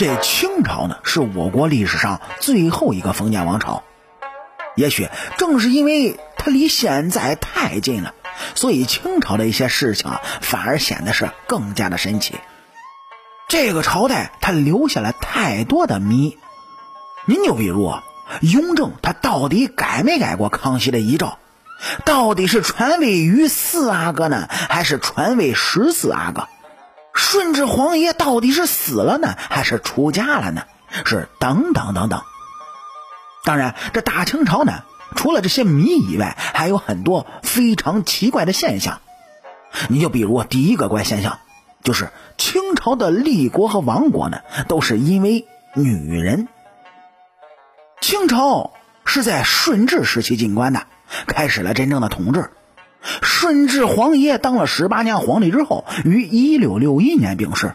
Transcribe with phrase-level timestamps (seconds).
[0.00, 3.82] 这清朝呢，是我国历史上最后一个封建王朝。
[4.74, 8.14] 也许正是因为它离现在太近了，
[8.54, 12.36] 所以清朝的一些事情啊，反而显得是更加的神奇。
[13.46, 16.38] 这个朝代它留下了太多的谜。
[17.26, 17.92] 您就比如
[18.40, 21.36] 雍正，他到底改没改过康熙的遗诏？
[22.06, 26.48] 到底是传位于四阿哥呢，还是传位十四阿哥？
[27.12, 30.62] 顺治皇爷到底是死了呢，还是出家了呢？
[31.04, 32.22] 是等等等等。
[33.44, 34.82] 当然，这大清朝呢，
[35.14, 39.00] 除了这些谜以外，还有很多非常奇怪的现象。
[39.88, 41.38] 你就比如第一个怪现象，
[41.84, 46.48] 就是清朝的立国和亡国呢，都是因为女人。
[48.00, 48.72] 清朝
[49.04, 50.86] 是在顺治时期进关的，
[51.26, 52.50] 开始了真正的统治。
[53.02, 57.74] 顺治皇爷当了十八年皇帝之后，于一六六一年病逝。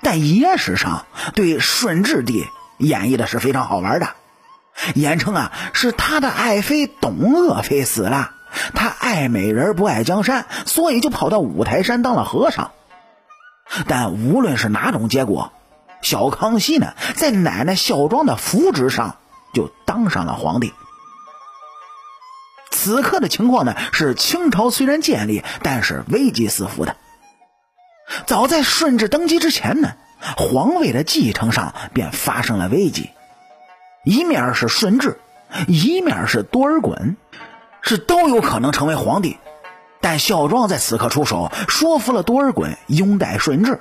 [0.00, 2.46] 但野史上对顺治帝
[2.78, 4.08] 演绎的是非常好玩的，
[4.94, 8.32] 言称啊是他的爱妃董鄂妃死了，
[8.74, 12.72] 他爱美人不爱江山，所以就跑到五台山当了和尚。
[13.86, 15.52] 但无论是哪种结果，
[16.00, 19.16] 小康熙呢在奶奶孝庄的扶植上
[19.54, 20.72] 就当上了皇帝。
[22.82, 26.96] 此刻的情况呢，是清朝虽然建立，但是危机四伏的。
[28.26, 29.92] 早在顺治登基之前呢，
[30.36, 33.10] 皇位的继承上便发生了危机。
[34.04, 35.20] 一面是顺治，
[35.68, 37.14] 一面是多尔衮，
[37.82, 39.38] 是都有可能成为皇帝。
[40.00, 43.80] 但孝庄在此刻出手，说服了多尔衮拥戴顺治，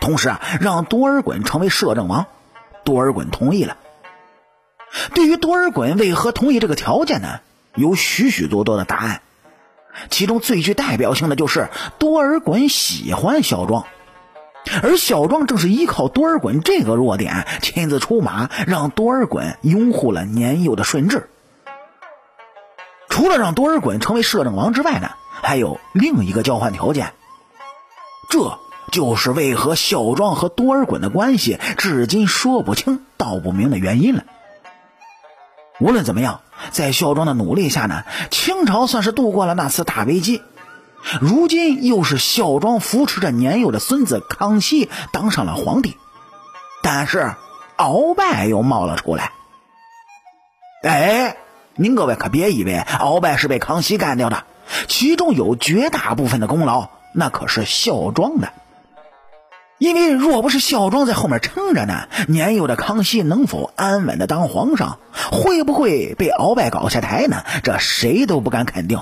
[0.00, 2.26] 同时啊，让多尔衮成为摄政王。
[2.84, 3.76] 多尔衮同意了。
[5.14, 7.40] 对于多尔衮为何同意这个条件呢？
[7.74, 9.22] 有许许多多的答案，
[10.10, 11.68] 其中最具代表性的就是
[11.98, 13.86] 多尔衮喜欢孝庄，
[14.82, 21.28] 而孝庄正是依靠多尔衮这个弱点，亲自出马让多尔衮拥护了年幼的顺治。
[23.08, 25.10] 除了让多尔衮成为摄政王之外呢，
[25.42, 27.12] 还有另一个交换条件，
[28.28, 28.58] 这
[28.90, 34.24] 就是为何孝庄和多尔衮的关系至今说不清道不明的原因了。
[35.78, 36.40] 无论怎么样。
[36.70, 40.42] 在孝庄的努力下呢，清朝算是度过了那次大危机。
[41.20, 45.96] 如今又是孝庄扶持着年幼的孙子康熙当上了皇帝，
[46.82, 47.34] 但是
[47.78, 49.32] 鳌拜又冒了出来。
[50.82, 51.36] 哎，
[51.74, 54.44] 您各位可别以为鳌拜是被康熙干掉的，
[54.88, 58.52] 其中有绝大部分的功劳那可是孝庄的。
[59.80, 64.98] 因为若不是孝庄在后面撑着呢，年幼的康熙能否安稳的当皇上，
[65.32, 67.42] 会不会被鳌拜搞下台呢？
[67.62, 69.00] 这谁都不敢肯定。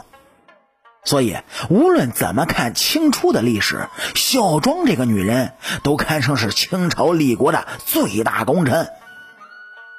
[1.03, 1.37] 所以，
[1.69, 8.87] 无论怎么看清初的历史，孝庄这个女人都堪称是清朝立国的最大功臣。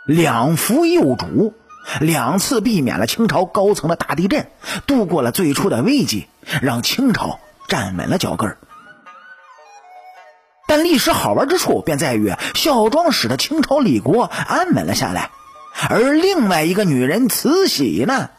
[0.05, 1.53] 两扶幼主，
[1.99, 4.47] 两次避免了清朝高层的大地震，
[4.87, 6.27] 度过了最初的危机，
[6.61, 8.58] 让清朝站稳了脚跟儿。
[10.69, 15.31] 但历史好玩之处便在于，孝庄使得清朝立国安稳了下来，
[15.89, 18.29] 而另外一个女人慈禧呢，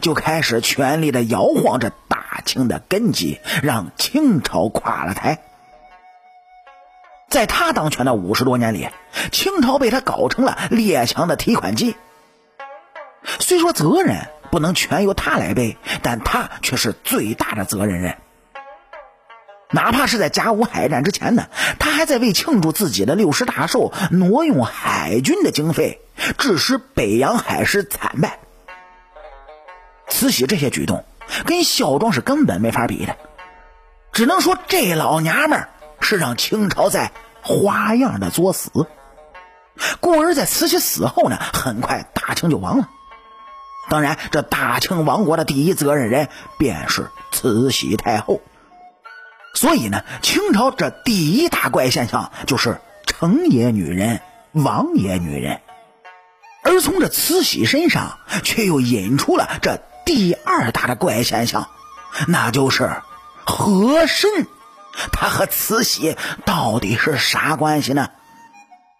[0.00, 5.38] 就开始全力的摇晃着大清的根基，让清朝垮了台。
[7.28, 8.88] 在她当权的五十多年里，
[9.30, 11.94] 清朝被她搞成了列强的提款机。
[13.38, 18.16] 虽说责任不能全由她来背，但她却是最大的责任人。
[19.72, 21.46] 哪怕是在甲午海战之前呢，
[21.78, 26.00] 他还在为庆祝自己的六十大寿挪用海军的经费，
[26.38, 28.40] 致使北洋海师惨败。
[30.08, 31.04] 慈禧这些举动
[31.46, 33.16] 跟孝庄是根本没法比的，
[34.12, 35.68] 只能说这老娘们
[36.00, 38.70] 是让清朝在花样的作死。
[40.00, 42.88] 故而在慈禧死后呢，很快大清就亡了。
[43.88, 46.28] 当然，这大清亡国的第一责任人
[46.58, 48.40] 便是慈禧太后。
[49.54, 54.20] 所以呢，清朝这第一大怪现象就是成也女人，
[54.52, 55.60] 亡也女人，
[56.62, 61.68] 而从这慈禧身上却又引出了这第二大的怪现象，
[62.26, 63.02] 那就是
[63.44, 64.46] 和珅，
[65.12, 68.08] 他和慈禧到底是啥关系呢？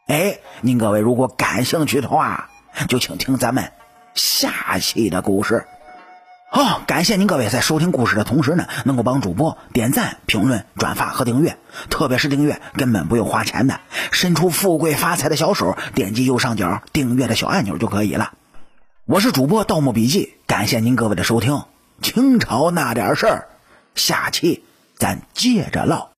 [0.08, 2.50] 哎，您各位如果感兴趣的话，
[2.88, 3.72] 就请听咱们
[4.14, 5.66] 下期的故事。
[6.52, 11.56] 好，感谢您各位在收听故事的同时呢，能够帮主播点赞、评论、转发和订阅，
[11.90, 13.78] 特别是订阅根本不用花钱的，
[14.10, 18.32] 伸出富贵发财的小手，点击右上角订阅的小按钮就可以了。
[19.04, 21.62] 我是主播《盗墓笔记》，感谢您各位的收听。
[22.02, 23.46] 清朝那点事儿，
[23.94, 24.64] 下期
[24.96, 26.08] 咱接着唠。